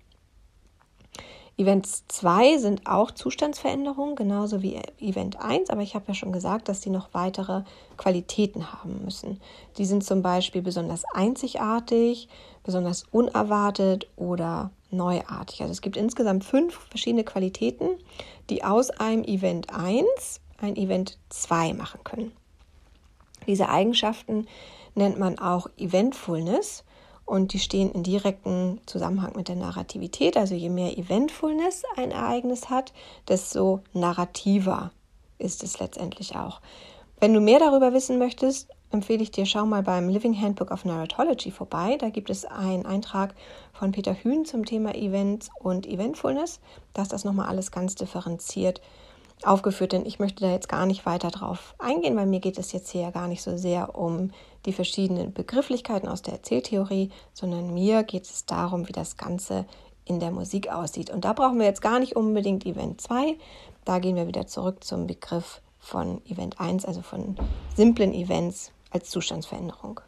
Events 1.59 2.05
2 2.09 2.59
sind 2.59 2.87
auch 2.87 3.11
Zustandsveränderungen, 3.11 4.15
genauso 4.15 4.61
wie 4.61 4.77
Event 5.01 5.41
1, 5.41 5.71
aber 5.71 5.81
ich 5.81 5.95
habe 5.95 6.05
ja 6.09 6.15
schon 6.15 6.33
gesagt, 6.33 6.69
dass 6.69 6.81
die 6.81 6.91
noch 6.91 7.09
weitere 7.13 7.63
Qualitäten 7.97 8.73
haben 8.73 9.03
müssen. 9.03 9.41
Die 9.79 9.87
sind 9.87 10.05
zum 10.05 10.21
Beispiel 10.21 10.61
besonders 10.61 11.05
einzigartig, 11.15 12.29
besonders 12.63 13.05
unerwartet 13.11 14.07
oder 14.17 14.71
neuartig. 14.91 15.63
Also 15.63 15.73
es 15.73 15.81
gibt 15.81 15.97
insgesamt 15.97 16.45
fünf 16.45 16.75
verschiedene 16.91 17.25
Qualitäten, 17.25 17.89
die 18.51 18.63
aus 18.63 18.91
einem 18.91 19.25
Event 19.25 19.71
1 19.75 20.05
ein 20.59 20.77
Event 20.77 21.19
2 21.31 21.73
machen 21.73 22.01
können. 22.05 22.33
Diese 23.47 23.71
Eigenschaften 23.71 24.47
nennt 24.95 25.19
man 25.19 25.39
auch 25.39 25.69
Eventfulness 25.79 26.85
und 27.27 27.53
die 27.53 27.59
stehen 27.59 27.91
in 27.91 28.05
direktem 28.05 28.79
Zusammenhang 28.87 29.37
mit 29.37 29.49
der 29.49 29.57
Narrativität. 29.57 30.37
Also 30.37 30.55
je 30.55 30.71
mehr 30.71 30.97
Eventfulness 30.97 31.83
ein 31.97 32.13
Ereignis 32.13 32.71
hat, 32.71 32.93
desto 33.29 33.81
narrativer 33.93 34.93
ist 35.39 35.63
es 35.63 35.79
letztendlich 35.79 36.37
auch. 36.37 36.61
Wenn 37.19 37.35
du 37.35 37.41
mehr 37.41 37.59
darüber 37.59 37.93
wissen 37.93 38.19
möchtest, 38.19 38.71
empfehle 38.91 39.23
ich 39.23 39.33
dir, 39.33 39.45
schau 39.45 39.67
mal 39.67 39.83
beim 39.83 40.09
Living 40.09 40.41
Handbook 40.41 40.71
of 40.71 40.85
Narratology 40.85 41.51
vorbei. 41.51 41.97
Da 41.99 42.11
gibt 42.11 42.31
es 42.31 42.45
einen 42.45 42.87
Eintrag 42.87 43.35
von 43.73 43.91
Peter 43.91 44.15
Hühn 44.15 44.45
zum 44.45 44.65
Thema 44.65 44.95
Events 44.95 45.51
und 45.59 45.87
Eventfulness. 45.87 46.61
Da 46.95 47.03
ist 47.03 47.13
das 47.13 47.25
nochmal 47.25 47.49
alles 47.49 47.73
ganz 47.73 47.97
differenziert 47.97 48.81
aufgeführt, 49.43 49.93
denn 49.93 50.07
ich 50.07 50.19
möchte 50.19 50.45
da 50.45 50.51
jetzt 50.51 50.69
gar 50.69 50.87
nicht 50.87 51.05
weiter 51.05 51.31
drauf 51.31 51.75
eingehen, 51.79 52.17
weil 52.17 52.27
mir 52.27 52.41
geht 52.41 52.59
es 52.59 52.73
jetzt 52.73 52.91
hier 52.91 53.03
ja 53.03 53.11
gar 53.11 53.29
nicht 53.29 53.43
so 53.43 53.57
sehr 53.57 53.97
um 53.99 54.31
die 54.67 54.73
verschiedenen 54.73 55.33
Begrifflichkeiten 55.33 56.09
aus 56.09 56.23
der 56.23 56.35
Erzähltheorie, 56.35 57.11
sondern 57.33 57.73
mir 57.73 58.03
geht 58.03 58.25
es 58.25 58.45
darum, 58.45 58.89
wie 58.89 58.93
das 58.93 59.17
Ganze 59.17 59.65
in 60.05 60.21
der 60.21 60.31
Musik 60.31 60.69
aussieht. 60.69 61.11
Und 61.11 61.25
da 61.25 61.33
brauchen 61.33 61.59
wir 61.59 61.67
jetzt 61.67 61.83
gar 61.83 61.99
nicht 61.99 62.17
unbedingt 62.17 62.67
Event 62.67 63.01
2. 63.01 63.37
Da 63.85 63.99
gehen 63.99 64.17
wir 64.17 64.27
wieder 64.27 64.47
zurück 64.47 64.85
zum 64.85 65.07
Begriff 65.07 65.63
von 65.79 66.21
Event 66.27 66.61
1, 66.61 66.85
also 66.85 67.03
von 67.03 67.37
simplen 67.75 68.13
Events 68.13 68.73
als 68.91 69.11
Zustandsveränderung. 69.11 70.01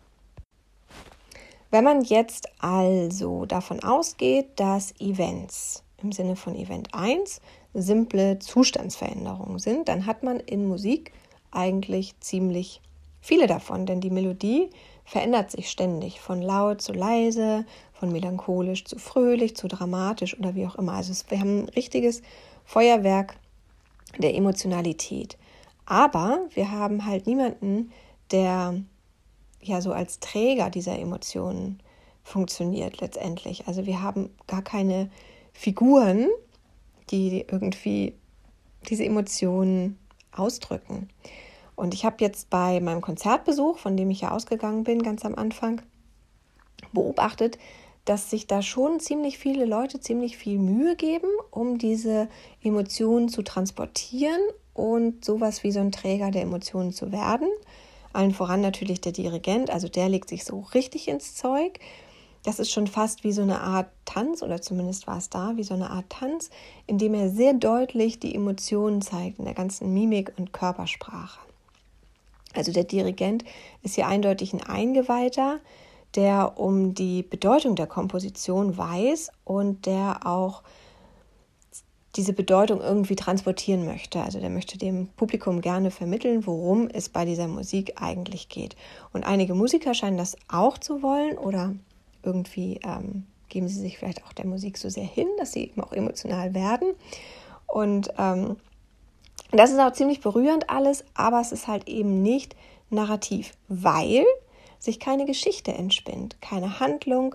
Wenn 1.71 1.85
man 1.85 2.03
jetzt 2.03 2.49
also 2.61 3.45
davon 3.45 3.81
ausgeht, 3.83 4.49
dass 4.57 4.99
Events 5.01 5.85
im 6.03 6.13
Sinne 6.13 6.37
von 6.37 6.55
Event 6.55 6.95
1 6.95 7.41
simple 7.75 8.39
Zustandsveränderungen 8.39 9.59
sind, 9.59 9.89
dann 9.89 10.07
hat 10.07 10.23
man 10.23 10.41
in 10.41 10.67
Musik 10.67 11.13
eigentlich 11.51 12.19
ziemlich 12.21 12.81
viele 13.21 13.47
davon, 13.47 13.87
denn 13.87 14.01
die 14.01 14.11
Melodie 14.11 14.71
verändert 15.05 15.51
sich 15.51 15.71
ständig 15.71 16.21
von 16.21 16.43
laut 16.43 16.83
zu 16.83 16.93
leise, 16.93 17.65
von 17.93 18.13
melancholisch 18.13 18.85
zu 18.85 18.99
fröhlich, 18.99 19.57
zu 19.57 19.67
dramatisch 19.67 20.39
oder 20.39 20.55
wie 20.55 20.67
auch 20.67 20.77
immer. 20.77 20.93
Also 20.93 21.15
wir 21.29 21.41
haben 21.41 21.65
ein 21.65 21.69
richtiges 21.71 22.23
Feuerwerk 22.65 23.37
der 24.19 24.35
Emotionalität. 24.35 25.39
Aber 25.87 26.41
wir 26.55 26.71
haben 26.71 27.07
halt 27.07 27.27
niemanden, 27.27 27.91
der 28.31 28.75
ja 29.63 29.81
so 29.81 29.93
als 29.93 30.21
Träger 30.21 30.69
dieser 30.69 30.99
Emotionen 30.99 31.81
funktioniert 32.23 33.01
letztendlich. 33.01 33.67
Also 33.67 33.87
wir 33.87 34.03
haben 34.03 34.31
gar 34.47 34.63
keine 34.63 35.11
Figuren, 35.55 36.29
die 37.11 37.47
irgendwie 37.51 38.15
diese 38.89 39.05
Emotionen 39.05 39.99
ausdrücken. 40.33 41.09
Und 41.79 41.95
ich 41.95 42.05
habe 42.05 42.17
jetzt 42.19 42.51
bei 42.51 42.81
meinem 42.81 43.01
Konzertbesuch, 43.01 43.79
von 43.79 43.97
dem 43.97 44.11
ich 44.11 44.23
ja 44.23 44.33
ausgegangen 44.33 44.83
bin, 44.83 45.01
ganz 45.01 45.25
am 45.25 45.37
Anfang, 45.37 45.81
beobachtet, 46.93 47.57
dass 48.05 48.31
sich 48.31 48.49
da 48.49 48.63
schon 48.63 48.99
ziemlich 48.99 49.39
viele 49.39 49.65
Leute 49.65 50.01
ziemlich 50.01 50.37
viel 50.37 50.59
Mühe 50.59 50.97
geben, 50.97 51.29
um 51.53 51.79
diese 51.79 52.29
Emotionen 52.65 53.29
zu 53.29 53.43
transportieren 53.43 54.41
und 54.75 55.25
sowas 55.25 55.63
wie 55.63 55.71
so 55.71 55.79
ein 55.79 55.93
Träger 55.93 56.33
der 56.33 56.43
Emotionen 56.43 56.93
zu 56.93 57.13
werden. 57.13 57.49
Allen 58.13 58.35
voran 58.35 58.61
natürlich 58.61 59.01
der 59.01 59.13
Dirigent, 59.13 59.71
also 59.71 59.89
der 59.89 60.09
legt 60.09 60.31
sich 60.31 60.45
so 60.45 60.67
richtig 60.75 61.07
ins 61.07 61.37
Zeug. 61.37 61.79
Das 62.43 62.59
ist 62.59 62.73
schon 62.73 62.89
fast 62.89 63.23
wie 63.23 63.33
so 63.33 63.43
eine 63.43 63.61
Art 63.61 63.87
Tanz, 64.05 64.43
oder 64.43 64.61
zumindest 64.61 65.07
war 65.07 65.19
es 65.19 65.31
da, 65.31 65.53
wie 65.55 65.63
so 65.63 65.75
eine 65.75 65.91
Art 65.91 66.11
Tanz, 66.11 66.51
in 66.89 66.99
dem 66.99 67.15
er 67.15 67.29
sehr 67.29 67.53
deutlich 67.53 68.19
die 68.19 68.35
Emotionen 68.35 69.01
zeigt 69.01 69.39
in 69.39 69.45
der 69.45 69.55
ganzen 69.55 69.95
Mimik 69.95 70.33
und 70.37 70.53
Körpersprache. 70.53 71.48
Also 72.55 72.73
der 72.73 72.85
Dirigent 72.85 73.45
ist 73.83 73.95
hier 73.95 74.07
eindeutig 74.07 74.53
ein 74.53 74.63
Eingeweihter, 74.63 75.61
der 76.15 76.59
um 76.59 76.95
die 76.95 77.23
Bedeutung 77.23 77.77
der 77.77 77.87
Komposition 77.87 78.77
weiß 78.77 79.31
und 79.45 79.87
der 79.87 80.27
auch 80.27 80.63
diese 82.17 82.33
Bedeutung 82.33 82.81
irgendwie 82.81 83.17
transportieren 83.17 83.85
möchte. 83.85 84.21
Also 84.23 84.41
der 84.41 84.51
möchte 84.51 84.79
dem 84.79 85.09
Publikum 85.09 85.61
gerne 85.61 85.91
vermitteln, 85.91 86.47
worum 86.47 86.89
es 86.89 87.09
bei 87.09 87.25
dieser 87.25 87.47
Musik 87.47 88.01
eigentlich 88.01 88.49
geht. 88.49 88.77
Und 89.13 89.25
einige 89.25 89.55
Musiker 89.55 89.95
scheinen 89.95 90.17
das 90.17 90.37
auch 90.49 90.79
zu 90.79 91.03
wollen 91.03 91.39
oder 91.39 91.75
irgendwie 92.23 92.81
ähm, 92.83 93.25
geben 93.49 93.69
sie 93.69 93.81
sich 93.81 93.99
vielleicht 93.99 94.25
auch 94.25 94.33
der 94.33 94.47
Musik 94.47 94.79
so 94.79 94.89
sehr 94.89 95.05
hin, 95.05 95.29
dass 95.39 95.53
sie 95.53 95.65
eben 95.65 95.83
auch 95.83 95.93
emotional 95.93 96.55
werden. 96.55 96.95
Und 97.67 98.11
ähm, 98.19 98.57
das 99.51 99.71
ist 99.71 99.79
auch 99.79 99.93
ziemlich 99.93 100.21
berührend 100.21 100.69
alles, 100.69 101.05
aber 101.15 101.41
es 101.41 101.53
ist 101.53 101.69
halt 101.69 101.89
eben 101.89 102.23
nicht 102.23 102.55
narrativ, 102.91 103.53
weil 103.69 104.25
sich 104.79 105.01
keine 105.01 105.25
Geschichte 105.25 105.73
entspinnt, 105.73 106.41
keine 106.41 106.81
Handlung. 106.81 107.35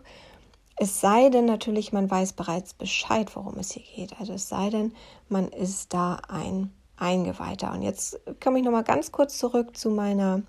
Es 0.77 1.01
sei 1.01 1.29
denn 1.29 1.45
natürlich, 1.45 1.91
man 1.91 2.09
weiß 2.09 2.33
bereits 2.33 2.73
Bescheid, 2.73 3.35
worum 3.35 3.57
es 3.59 3.71
hier 3.71 3.83
geht. 3.95 4.19
Also 4.19 4.33
es 4.33 4.49
sei 4.49 4.69
denn, 4.69 4.93
man 5.29 5.49
ist 5.49 5.93
da 5.93 6.19
ein 6.27 6.71
Eingeweihter. 6.97 7.71
Und 7.73 7.81
jetzt 7.81 8.19
komme 8.41 8.59
ich 8.59 8.65
nochmal 8.65 8.83
ganz 8.83 9.11
kurz 9.11 9.37
zurück 9.37 9.75
zu 9.75 9.89
meiner 9.89 10.41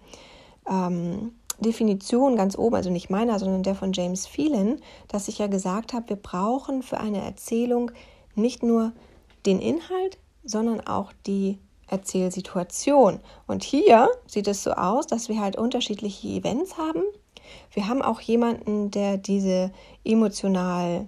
ähm, 0.68 1.32
Definition 1.58 2.36
ganz 2.36 2.56
oben, 2.56 2.76
also 2.76 2.90
nicht 2.90 3.10
meiner, 3.10 3.38
sondern 3.38 3.62
der 3.62 3.74
von 3.74 3.92
James 3.92 4.26
Phelan, 4.26 4.80
dass 5.08 5.28
ich 5.28 5.38
ja 5.38 5.46
gesagt 5.46 5.92
habe, 5.92 6.10
wir 6.10 6.16
brauchen 6.16 6.82
für 6.82 6.98
eine 6.98 7.22
Erzählung 7.22 7.90
nicht 8.34 8.62
nur 8.62 8.92
den 9.46 9.60
Inhalt, 9.60 10.18
sondern 10.44 10.80
auch 10.86 11.12
die 11.26 11.58
Erzählsituation. 11.88 13.20
Und 13.46 13.62
hier 13.62 14.08
sieht 14.26 14.48
es 14.48 14.62
so 14.62 14.72
aus, 14.72 15.06
dass 15.06 15.28
wir 15.28 15.40
halt 15.40 15.56
unterschiedliche 15.56 16.28
Events 16.28 16.76
haben. 16.78 17.02
Wir 17.72 17.88
haben 17.88 18.02
auch 18.02 18.20
jemanden, 18.20 18.90
der 18.90 19.16
diese 19.16 19.70
emotional 20.04 21.06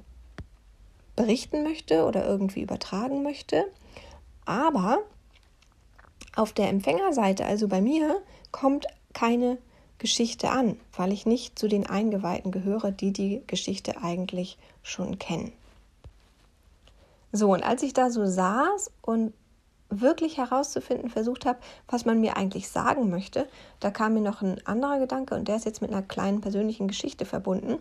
berichten 1.16 1.62
möchte 1.62 2.04
oder 2.04 2.26
irgendwie 2.26 2.60
übertragen 2.60 3.22
möchte. 3.22 3.64
Aber 4.44 4.98
auf 6.36 6.52
der 6.52 6.68
Empfängerseite, 6.68 7.46
also 7.46 7.68
bei 7.68 7.80
mir, 7.80 8.20
kommt 8.52 8.86
keine 9.14 9.58
Geschichte 9.98 10.50
an, 10.50 10.78
weil 10.94 11.10
ich 11.12 11.24
nicht 11.24 11.58
zu 11.58 11.68
den 11.68 11.86
Eingeweihten 11.86 12.52
gehöre, 12.52 12.92
die 12.92 13.12
die 13.12 13.42
Geschichte 13.46 14.02
eigentlich 14.02 14.58
schon 14.82 15.18
kennen. 15.18 15.52
So, 17.36 17.52
und 17.52 17.62
als 17.62 17.82
ich 17.82 17.92
da 17.92 18.10
so 18.10 18.24
saß 18.24 18.90
und 19.02 19.34
wirklich 19.90 20.38
herauszufinden 20.38 21.10
versucht 21.10 21.44
habe, 21.44 21.58
was 21.86 22.06
man 22.06 22.18
mir 22.18 22.36
eigentlich 22.36 22.70
sagen 22.70 23.10
möchte, 23.10 23.46
da 23.78 23.90
kam 23.90 24.14
mir 24.14 24.22
noch 24.22 24.40
ein 24.40 24.66
anderer 24.66 24.98
Gedanke 24.98 25.34
und 25.34 25.46
der 25.46 25.56
ist 25.56 25.66
jetzt 25.66 25.82
mit 25.82 25.92
einer 25.92 26.02
kleinen 26.02 26.40
persönlichen 26.40 26.88
Geschichte 26.88 27.26
verbunden. 27.26 27.78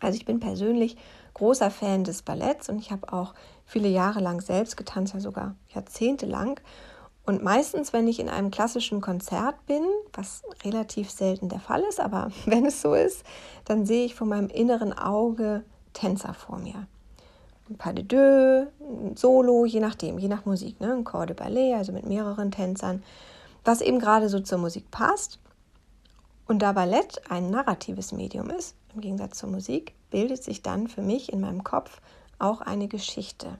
Also 0.00 0.16
ich 0.16 0.26
bin 0.26 0.40
persönlich 0.40 0.96
großer 1.34 1.70
Fan 1.70 2.02
des 2.02 2.22
Balletts 2.22 2.68
und 2.68 2.80
ich 2.80 2.90
habe 2.90 3.12
auch 3.12 3.32
viele 3.64 3.88
Jahre 3.88 4.20
lang 4.20 4.40
selbst 4.40 4.76
getanzt, 4.76 5.14
ja 5.14 5.20
sogar 5.20 5.54
jahrzehntelang. 5.72 6.58
Und 7.24 7.44
meistens, 7.44 7.92
wenn 7.92 8.08
ich 8.08 8.18
in 8.18 8.28
einem 8.28 8.50
klassischen 8.50 9.00
Konzert 9.00 9.66
bin, 9.66 9.84
was 10.12 10.42
relativ 10.64 11.10
selten 11.10 11.48
der 11.48 11.60
Fall 11.60 11.82
ist, 11.88 12.00
aber 12.00 12.32
wenn 12.44 12.66
es 12.66 12.82
so 12.82 12.94
ist, 12.94 13.24
dann 13.64 13.86
sehe 13.86 14.04
ich 14.04 14.16
vor 14.16 14.26
meinem 14.26 14.48
inneren 14.48 14.92
Auge 14.92 15.62
Tänzer 15.92 16.34
vor 16.34 16.58
mir 16.58 16.86
ein 17.70 17.76
Pas 17.76 17.92
de 17.92 18.02
deux, 18.02 18.66
ein 18.80 19.16
Solo, 19.16 19.64
je 19.66 19.80
nachdem, 19.80 20.18
je 20.18 20.28
nach 20.28 20.44
Musik, 20.46 20.80
ne? 20.80 20.92
ein 20.92 21.04
Corps 21.04 21.26
de 21.26 21.36
Ballet, 21.36 21.74
also 21.74 21.92
mit 21.92 22.06
mehreren 22.06 22.50
Tänzern, 22.50 23.02
was 23.64 23.80
eben 23.80 23.98
gerade 23.98 24.28
so 24.28 24.40
zur 24.40 24.58
Musik 24.58 24.90
passt. 24.90 25.38
Und 26.46 26.60
da 26.60 26.72
Ballett 26.72 27.20
ein 27.28 27.50
narratives 27.50 28.12
Medium 28.12 28.48
ist, 28.48 28.74
im 28.94 29.02
Gegensatz 29.02 29.38
zur 29.38 29.50
Musik, 29.50 29.92
bildet 30.10 30.42
sich 30.42 30.62
dann 30.62 30.88
für 30.88 31.02
mich 31.02 31.30
in 31.30 31.40
meinem 31.40 31.62
Kopf 31.62 32.00
auch 32.38 32.62
eine 32.62 32.88
Geschichte. 32.88 33.58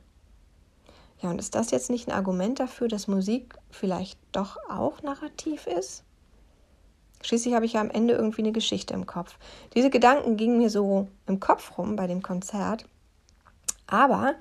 Ja, 1.21 1.31
und 1.31 1.39
ist 1.39 1.55
das 1.55 1.71
jetzt 1.71 1.91
nicht 1.91 2.09
ein 2.09 2.15
Argument 2.15 2.61
dafür, 2.61 2.89
dass 2.89 3.09
Musik 3.09 3.55
vielleicht 3.71 4.19
doch 4.33 4.57
auch 4.71 5.03
narrativ 5.03 5.67
ist? 5.67 6.05
Schließlich 7.21 7.55
habe 7.55 7.67
ich 7.67 7.73
ja 7.75 7.81
am 7.81 7.91
Ende 7.91 8.15
irgendwie 8.15 8.43
eine 8.43 8.53
Geschichte 8.53 8.95
im 8.95 9.05
Kopf. 9.05 9.37
Diese 9.75 9.91
Gedanken 9.91 10.37
gingen 10.37 10.59
mir 10.59 10.71
so 10.71 11.09
im 11.27 11.41
Kopf 11.41 11.77
rum 11.77 11.97
bei 11.97 12.07
dem 12.07 12.23
Konzert 12.23 12.87
aber 13.89 14.37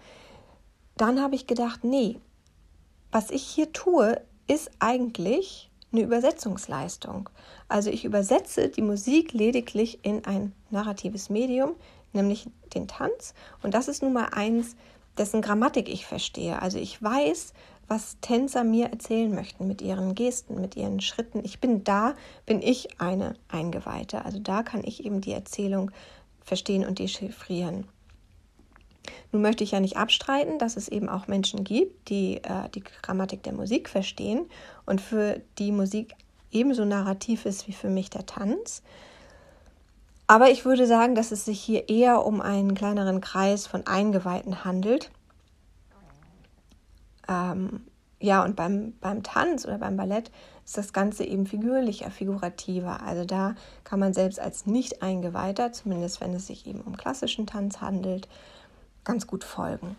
dann 0.97 1.21
habe 1.21 1.35
ich 1.35 1.47
gedacht, 1.47 1.83
nee, 1.83 2.19
was 3.11 3.31
ich 3.31 3.43
hier 3.43 3.71
tue, 3.73 4.21
ist 4.47 4.69
eigentlich 4.79 5.71
eine 5.91 6.01
Übersetzungsleistung. 6.01 7.29
Also 7.67 7.89
ich 7.89 8.05
übersetze 8.05 8.69
die 8.69 8.81
Musik 8.81 9.33
lediglich 9.33 9.99
in 10.03 10.25
ein 10.25 10.53
narratives 10.69 11.29
Medium, 11.29 11.75
nämlich 12.13 12.49
den 12.73 12.87
Tanz. 12.87 13.33
Und 13.63 13.73
das 13.73 13.87
ist 13.87 14.03
nun 14.03 14.13
mal 14.13 14.29
eins, 14.31 14.75
dessen 15.17 15.41
Grammatik 15.41 15.89
ich 15.89 16.05
verstehe. 16.05 16.61
Also 16.61 16.77
ich 16.77 17.01
weiß, 17.01 17.53
was 17.87 18.17
Tänzer 18.19 18.63
mir 18.63 18.87
erzählen 18.87 19.33
möchten 19.33 19.67
mit 19.67 19.81
ihren 19.81 20.13
Gesten, 20.13 20.59
mit 20.59 20.75
ihren 20.75 20.99
Schritten. 20.99 21.41
Ich 21.43 21.61
bin 21.61 21.83
da, 21.85 22.15
bin 22.45 22.61
ich 22.61 22.99
eine 22.99 23.35
Eingeweihte. 23.47 24.25
Also 24.25 24.39
da 24.39 24.63
kann 24.63 24.83
ich 24.83 25.05
eben 25.05 25.21
die 25.21 25.31
Erzählung 25.31 25.91
verstehen 26.41 26.85
und 26.85 26.99
dechiffrieren. 26.99 27.87
Nun 29.31 29.41
möchte 29.41 29.63
ich 29.63 29.71
ja 29.71 29.79
nicht 29.79 29.97
abstreiten, 29.97 30.59
dass 30.59 30.77
es 30.77 30.87
eben 30.87 31.09
auch 31.09 31.27
Menschen 31.27 31.63
gibt, 31.63 32.09
die 32.09 32.37
äh, 32.37 32.69
die 32.73 32.83
Grammatik 33.01 33.43
der 33.43 33.53
Musik 33.53 33.89
verstehen 33.89 34.45
und 34.85 35.01
für 35.01 35.41
die 35.57 35.71
Musik 35.71 36.13
ebenso 36.51 36.85
narrativ 36.85 37.45
ist 37.45 37.67
wie 37.67 37.73
für 37.73 37.89
mich 37.89 38.09
der 38.09 38.25
Tanz. 38.25 38.81
Aber 40.27 40.49
ich 40.49 40.65
würde 40.65 40.87
sagen, 40.87 41.15
dass 41.15 41.31
es 41.31 41.45
sich 41.45 41.59
hier 41.59 41.87
eher 41.87 42.25
um 42.25 42.41
einen 42.41 42.75
kleineren 42.75 43.21
Kreis 43.21 43.65
von 43.65 43.87
Eingeweihten 43.87 44.65
handelt. 44.65 45.09
Ähm, 47.29 47.81
ja, 48.19 48.43
und 48.43 48.55
beim, 48.55 48.93
beim 48.99 49.23
Tanz 49.23 49.65
oder 49.65 49.77
beim 49.77 49.95
Ballett 49.95 50.31
ist 50.65 50.77
das 50.77 50.91
Ganze 50.91 51.23
eben 51.23 51.45
figürlicher, 51.45 52.11
figurativer. 52.11 53.01
Also 53.03 53.23
da 53.23 53.55
kann 53.85 53.99
man 53.99 54.13
selbst 54.13 54.39
als 54.39 54.65
Nicht-Eingeweihter, 54.65 55.71
zumindest 55.71 56.19
wenn 56.19 56.33
es 56.33 56.47
sich 56.47 56.67
eben 56.67 56.81
um 56.81 56.97
klassischen 56.97 57.47
Tanz 57.47 57.79
handelt, 57.79 58.27
ganz 59.07 59.25
gut 59.25 59.43
folgen. 59.43 59.95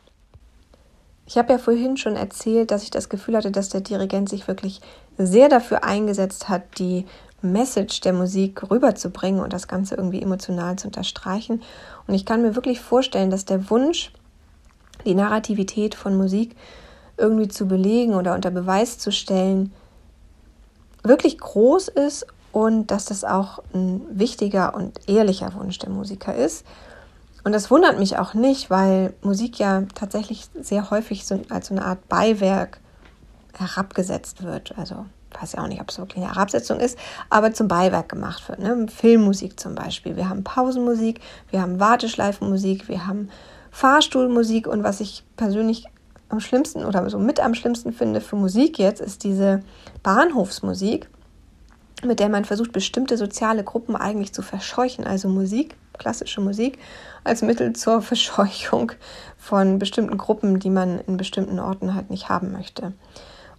Ich 1.26 1.36
habe 1.36 1.52
ja 1.52 1.58
vorhin 1.58 1.96
schon 1.96 2.14
erzählt, 2.14 2.70
dass 2.70 2.84
ich 2.84 2.90
das 2.90 3.08
Gefühl 3.08 3.36
hatte, 3.36 3.50
dass 3.50 3.68
der 3.68 3.80
Dirigent 3.80 4.28
sich 4.28 4.46
wirklich 4.46 4.80
sehr 5.16 5.48
dafür 5.48 5.82
eingesetzt 5.82 6.48
hat, 6.48 6.78
die 6.78 7.04
Message 7.42 8.00
der 8.00 8.12
Musik 8.12 8.70
rüberzubringen 8.70 9.40
und 9.40 9.52
das 9.52 9.68
Ganze 9.68 9.94
irgendwie 9.94 10.22
emotional 10.22 10.76
zu 10.76 10.88
unterstreichen. 10.88 11.62
Und 12.06 12.14
ich 12.14 12.24
kann 12.24 12.42
mir 12.42 12.54
wirklich 12.54 12.80
vorstellen, 12.80 13.30
dass 13.30 13.44
der 13.44 13.70
Wunsch, 13.70 14.12
die 15.04 15.14
Narrativität 15.14 15.94
von 15.94 16.16
Musik 16.16 16.56
irgendwie 17.16 17.48
zu 17.48 17.66
belegen 17.66 18.14
oder 18.14 18.34
unter 18.34 18.50
Beweis 18.50 18.98
zu 18.98 19.12
stellen, 19.12 19.72
wirklich 21.02 21.38
groß 21.38 21.88
ist 21.88 22.26
und 22.52 22.90
dass 22.90 23.06
das 23.06 23.24
auch 23.24 23.60
ein 23.72 24.02
wichtiger 24.10 24.74
und 24.74 25.08
ehrlicher 25.08 25.54
Wunsch 25.54 25.78
der 25.78 25.90
Musiker 25.90 26.34
ist. 26.34 26.64
Und 27.48 27.52
das 27.52 27.70
wundert 27.70 27.98
mich 27.98 28.18
auch 28.18 28.34
nicht, 28.34 28.68
weil 28.68 29.14
Musik 29.22 29.58
ja 29.58 29.84
tatsächlich 29.94 30.50
sehr 30.60 30.90
häufig 30.90 31.24
so 31.24 31.40
als 31.48 31.68
so 31.68 31.74
eine 31.74 31.82
Art 31.82 32.06
Beiwerk 32.06 32.78
herabgesetzt 33.56 34.42
wird. 34.42 34.76
Also 34.76 35.06
weiß 35.40 35.54
ja 35.54 35.62
auch 35.62 35.66
nicht, 35.66 35.80
ob 35.80 35.88
es 35.88 35.98
wirklich 35.98 36.22
eine 36.22 36.34
Herabsetzung 36.34 36.78
ist, 36.78 36.98
aber 37.30 37.54
zum 37.54 37.66
Beiwerk 37.66 38.10
gemacht 38.10 38.46
wird. 38.50 38.58
Ne? 38.58 38.86
Filmmusik 38.94 39.58
zum 39.58 39.74
Beispiel. 39.74 40.14
Wir 40.14 40.28
haben 40.28 40.44
Pausenmusik, 40.44 41.20
wir 41.50 41.62
haben 41.62 41.80
Warteschleifenmusik, 41.80 42.86
wir 42.86 43.06
haben 43.06 43.30
Fahrstuhlmusik 43.70 44.66
und 44.66 44.84
was 44.84 45.00
ich 45.00 45.24
persönlich 45.38 45.86
am 46.28 46.40
schlimmsten 46.40 46.84
oder 46.84 47.08
so 47.08 47.18
mit 47.18 47.40
am 47.40 47.54
schlimmsten 47.54 47.94
finde 47.94 48.20
für 48.20 48.36
Musik 48.36 48.78
jetzt, 48.78 49.00
ist 49.00 49.24
diese 49.24 49.62
Bahnhofsmusik, 50.02 51.08
mit 52.04 52.20
der 52.20 52.28
man 52.28 52.44
versucht, 52.44 52.72
bestimmte 52.72 53.16
soziale 53.16 53.64
Gruppen 53.64 53.96
eigentlich 53.96 54.34
zu 54.34 54.42
verscheuchen, 54.42 55.06
also 55.06 55.30
Musik, 55.30 55.78
klassische 55.98 56.40
Musik, 56.40 56.78
als 57.24 57.42
Mittel 57.42 57.72
zur 57.74 58.02
Verscheuchung 58.02 58.92
von 59.36 59.78
bestimmten 59.78 60.18
Gruppen, 60.18 60.58
die 60.58 60.70
man 60.70 61.00
in 61.00 61.16
bestimmten 61.16 61.58
Orten 61.58 61.94
halt 61.94 62.10
nicht 62.10 62.28
haben 62.28 62.52
möchte. 62.52 62.92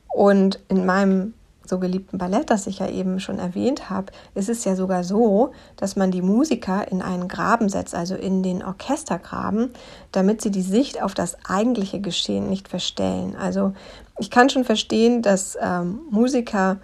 Und 0.07 0.59
in 0.67 0.85
meinem 0.85 1.33
so 1.69 1.79
geliebten 1.79 2.17
Ballett, 2.17 2.49
das 2.49 2.67
ich 2.67 2.79
ja 2.79 2.89
eben 2.89 3.19
schon 3.19 3.39
erwähnt 3.39 3.89
habe, 3.89 4.11
ist 4.33 4.49
es 4.49 4.65
ja 4.65 4.75
sogar 4.75 5.03
so, 5.03 5.51
dass 5.77 5.95
man 5.95 6.11
die 6.11 6.23
Musiker 6.23 6.91
in 6.91 7.01
einen 7.01 7.27
Graben 7.27 7.69
setzt, 7.69 7.93
also 7.93 8.15
in 8.15 8.43
den 8.43 8.63
Orchestergraben, 8.63 9.69
damit 10.11 10.41
sie 10.41 10.51
die 10.51 10.63
Sicht 10.63 11.01
auf 11.01 11.13
das 11.13 11.37
eigentliche 11.45 12.01
Geschehen 12.01 12.49
nicht 12.49 12.67
verstellen. 12.67 13.35
Also 13.39 13.73
ich 14.17 14.31
kann 14.31 14.49
schon 14.49 14.65
verstehen, 14.65 15.21
dass 15.21 15.57
ähm, 15.61 15.99
Musiker 16.09 16.77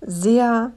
sehr 0.00 0.70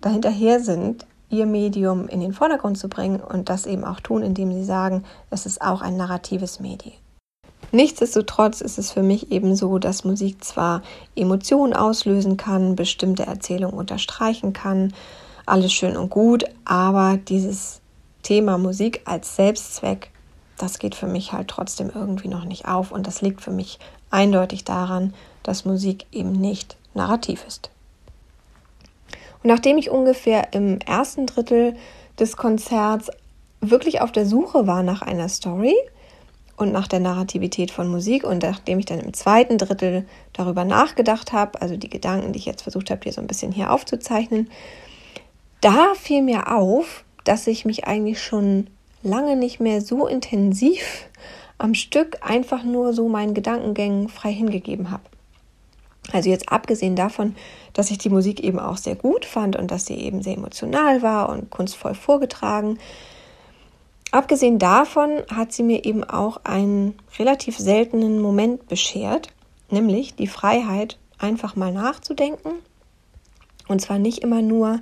dahinterher 0.00 0.60
sind, 0.60 1.06
ihr 1.38 1.46
Medium 1.46 2.08
in 2.08 2.20
den 2.20 2.32
Vordergrund 2.32 2.78
zu 2.78 2.88
bringen 2.88 3.20
und 3.20 3.48
das 3.48 3.66
eben 3.66 3.84
auch 3.84 4.00
tun, 4.00 4.22
indem 4.22 4.52
sie 4.52 4.64
sagen, 4.64 5.04
es 5.30 5.46
ist 5.46 5.60
auch 5.62 5.82
ein 5.82 5.96
narratives 5.96 6.60
Medium. 6.60 6.94
Nichtsdestotrotz 7.72 8.60
ist 8.60 8.78
es 8.78 8.92
für 8.92 9.02
mich 9.02 9.32
eben 9.32 9.56
so, 9.56 9.78
dass 9.78 10.04
Musik 10.04 10.44
zwar 10.44 10.82
Emotionen 11.16 11.74
auslösen 11.74 12.36
kann, 12.36 12.76
bestimmte 12.76 13.26
Erzählungen 13.26 13.76
unterstreichen 13.76 14.52
kann, 14.52 14.94
alles 15.46 15.72
schön 15.72 15.96
und 15.96 16.10
gut, 16.10 16.44
aber 16.64 17.16
dieses 17.16 17.80
Thema 18.22 18.58
Musik 18.58 19.02
als 19.06 19.36
Selbstzweck, 19.36 20.10
das 20.56 20.78
geht 20.78 20.94
für 20.94 21.08
mich 21.08 21.32
halt 21.32 21.48
trotzdem 21.48 21.90
irgendwie 21.92 22.28
noch 22.28 22.44
nicht 22.44 22.68
auf 22.68 22.92
und 22.92 23.06
das 23.06 23.22
liegt 23.22 23.40
für 23.40 23.50
mich 23.50 23.78
eindeutig 24.10 24.64
daran, 24.64 25.12
dass 25.42 25.64
Musik 25.64 26.06
eben 26.12 26.32
nicht 26.32 26.76
narrativ 26.94 27.44
ist. 27.46 27.70
Und 29.44 29.50
nachdem 29.50 29.76
ich 29.76 29.90
ungefähr 29.90 30.54
im 30.54 30.78
ersten 30.78 31.26
Drittel 31.26 31.76
des 32.18 32.38
Konzerts 32.38 33.10
wirklich 33.60 34.00
auf 34.00 34.10
der 34.10 34.24
Suche 34.24 34.66
war 34.66 34.82
nach 34.82 35.02
einer 35.02 35.28
Story 35.28 35.74
und 36.56 36.72
nach 36.72 36.88
der 36.88 37.00
Narrativität 37.00 37.70
von 37.70 37.88
Musik 37.88 38.24
und 38.24 38.42
nachdem 38.42 38.78
ich 38.78 38.86
dann 38.86 39.00
im 39.00 39.12
zweiten 39.12 39.58
Drittel 39.58 40.06
darüber 40.32 40.64
nachgedacht 40.64 41.34
habe, 41.34 41.60
also 41.60 41.76
die 41.76 41.90
Gedanken, 41.90 42.32
die 42.32 42.38
ich 42.38 42.46
jetzt 42.46 42.62
versucht 42.62 42.90
habe, 42.90 43.02
dir 43.02 43.12
so 43.12 43.20
ein 43.20 43.26
bisschen 43.26 43.52
hier 43.52 43.70
aufzuzeichnen, 43.70 44.48
da 45.60 45.92
fiel 45.94 46.22
mir 46.22 46.50
auf, 46.50 47.04
dass 47.24 47.46
ich 47.46 47.66
mich 47.66 47.86
eigentlich 47.86 48.22
schon 48.22 48.68
lange 49.02 49.36
nicht 49.36 49.60
mehr 49.60 49.82
so 49.82 50.06
intensiv 50.06 51.10
am 51.58 51.74
Stück 51.74 52.16
einfach 52.22 52.64
nur 52.64 52.94
so 52.94 53.10
meinen 53.10 53.34
Gedankengängen 53.34 54.08
frei 54.08 54.32
hingegeben 54.32 54.90
habe. 54.90 55.02
Also 56.12 56.30
jetzt 56.30 56.50
abgesehen 56.50 56.96
davon, 56.96 57.34
dass 57.72 57.90
ich 57.90 57.98
die 57.98 58.10
Musik 58.10 58.40
eben 58.40 58.58
auch 58.58 58.76
sehr 58.76 58.94
gut 58.94 59.24
fand 59.24 59.56
und 59.56 59.70
dass 59.70 59.86
sie 59.86 59.94
eben 59.94 60.22
sehr 60.22 60.36
emotional 60.36 61.02
war 61.02 61.28
und 61.28 61.50
kunstvoll 61.50 61.94
vorgetragen. 61.94 62.78
Abgesehen 64.10 64.58
davon 64.58 65.22
hat 65.34 65.52
sie 65.52 65.64
mir 65.64 65.84
eben 65.84 66.04
auch 66.04 66.40
einen 66.44 66.94
relativ 67.18 67.58
seltenen 67.58 68.20
Moment 68.20 68.68
beschert, 68.68 69.32
nämlich 69.70 70.14
die 70.14 70.28
Freiheit, 70.28 70.98
einfach 71.18 71.56
mal 71.56 71.72
nachzudenken. 71.72 72.50
Und 73.66 73.80
zwar 73.80 73.98
nicht 73.98 74.18
immer 74.18 74.42
nur 74.42 74.80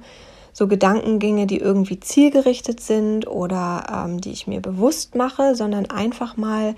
so 0.52 0.69
Gedankengänge, 0.69 1.47
die 1.47 1.59
irgendwie 1.59 2.00
zielgerichtet 2.00 2.81
sind 2.81 3.26
oder 3.26 4.05
ähm, 4.05 4.21
die 4.21 4.33
ich 4.33 4.47
mir 4.47 4.61
bewusst 4.61 5.14
mache, 5.14 5.55
sondern 5.55 5.87
einfach 5.87 6.37
mal 6.37 6.75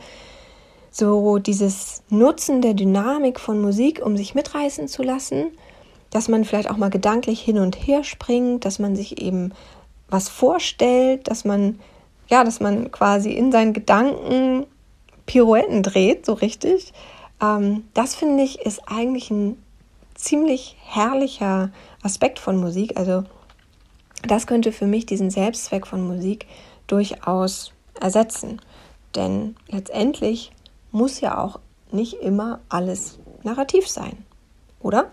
so 0.95 1.39
dieses 1.39 2.05
Nutzen 2.09 2.63
der 2.63 2.75
Dynamik 2.75 3.41
von 3.41 3.61
Musik, 3.61 4.01
um 4.05 4.17
sich 4.17 4.37
mitreißen 4.37 4.87
zu 4.87 5.03
lassen, 5.03 5.47
dass 6.11 6.29
man 6.29 6.45
vielleicht 6.45 6.71
auch 6.71 6.77
mal 6.77 6.89
gedanklich 6.89 7.41
hin 7.41 7.59
und 7.59 7.75
her 7.75 8.05
springt, 8.05 8.65
dass 8.65 8.79
man 8.79 8.95
sich 8.95 9.21
eben 9.21 9.53
was 10.09 10.29
vorstellt, 10.29 11.27
dass 11.27 11.45
man 11.45 11.81
ja, 12.29 12.45
dass 12.45 12.61
man 12.61 12.93
quasi 12.93 13.33
in 13.33 13.51
seinen 13.51 13.73
Gedanken 13.73 14.67
Pirouetten 15.27 15.83
dreht, 15.83 16.25
so 16.25 16.35
richtig. 16.35 16.93
Ähm, 17.43 17.89
das 17.93 18.15
finde 18.15 18.45
ich 18.45 18.61
ist 18.61 18.83
eigentlich 18.87 19.31
ein 19.31 19.61
ziemlich 20.15 20.77
herrlicher 20.81 21.71
Aspekt 22.05 22.39
von 22.39 22.57
Musik. 22.57 22.97
Also 22.97 23.25
das 24.23 24.47
könnte 24.47 24.71
für 24.71 24.87
mich 24.87 25.07
diesen 25.07 25.31
Selbstzweck 25.31 25.89
von 25.89 26.07
Musik 26.07 26.47
durchaus 26.87 27.73
ersetzen. 28.01 28.61
Denn 29.17 29.57
letztendlich 29.69 30.53
muss 30.95 31.21
ja 31.21 31.39
auch 31.39 31.59
nicht 31.91 32.15
immer 32.15 32.61
alles 32.69 33.19
narrativ 33.43 33.89
sein, 33.89 34.25
oder? 34.81 35.11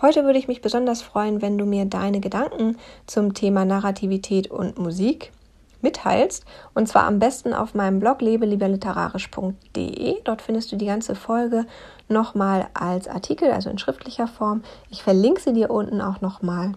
Heute 0.00 0.24
würde 0.24 0.38
ich 0.38 0.46
mich 0.46 0.62
besonders 0.62 1.02
freuen, 1.02 1.42
wenn 1.42 1.58
du 1.58 1.66
mir 1.66 1.84
deine 1.84 2.20
Gedanken 2.20 2.76
zum 3.06 3.34
Thema 3.34 3.64
Narrativität 3.64 4.48
und 4.50 4.78
Musik 4.78 5.32
mitteilst. 5.80 6.44
Und 6.74 6.86
zwar 6.86 7.06
am 7.06 7.18
besten 7.18 7.54
auf 7.54 7.74
meinem 7.74 7.98
Blog 7.98 8.20
lebelieberliterarisch.de. 8.20 10.22
Dort 10.22 10.42
findest 10.42 10.70
du 10.70 10.76
die 10.76 10.86
ganze 10.86 11.16
Folge 11.16 11.66
nochmal 12.08 12.68
als 12.74 13.08
Artikel, 13.08 13.50
also 13.50 13.68
in 13.68 13.78
schriftlicher 13.78 14.28
Form. 14.28 14.62
Ich 14.90 15.02
verlinke 15.02 15.40
sie 15.40 15.54
dir 15.54 15.70
unten 15.70 16.00
auch 16.00 16.20
nochmal. 16.20 16.74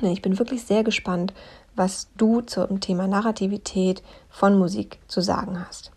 Ich 0.00 0.22
bin 0.22 0.38
wirklich 0.38 0.64
sehr 0.64 0.84
gespannt, 0.84 1.34
was 1.74 2.08
du 2.16 2.40
zum 2.42 2.80
Thema 2.80 3.08
Narrativität 3.08 4.04
von 4.28 4.56
Musik 4.58 5.00
zu 5.08 5.22
sagen 5.22 5.64
hast. 5.66 5.93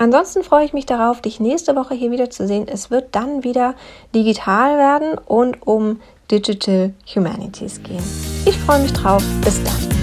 Ansonsten 0.00 0.42
freue 0.42 0.64
ich 0.64 0.72
mich 0.72 0.86
darauf, 0.86 1.20
dich 1.20 1.40
nächste 1.40 1.76
Woche 1.76 1.92
hier 1.92 2.10
wieder 2.10 2.30
zu 2.30 2.46
sehen. 2.46 2.66
Es 2.68 2.90
wird 2.90 3.14
dann 3.14 3.44
wieder 3.44 3.74
digital 4.14 4.78
werden 4.78 5.18
und 5.18 5.66
um 5.66 6.00
Digital 6.30 6.94
Humanities 7.14 7.82
gehen. 7.82 8.02
Ich 8.46 8.56
freue 8.60 8.80
mich 8.80 8.94
drauf. 8.94 9.22
Bis 9.44 9.62
dann. 9.62 9.99